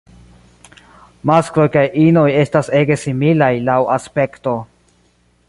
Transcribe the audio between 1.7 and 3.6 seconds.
kaj inoj estas ege similaj